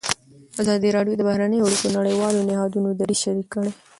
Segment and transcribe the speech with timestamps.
[0.61, 3.71] ازادي راډیو د بهرنۍ اړیکې د نړیوالو نهادونو دریځ شریک کړی.